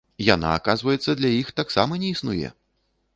Яна, 0.27 0.53
аказваецца, 0.59 1.13
для 1.19 1.31
іх 1.41 1.51
таксама 1.59 1.99
не 2.05 2.09
існуе! 2.15 2.49